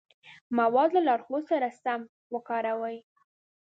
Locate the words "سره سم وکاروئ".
1.51-2.97